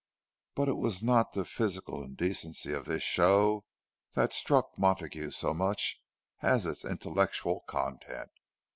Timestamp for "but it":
0.55-0.77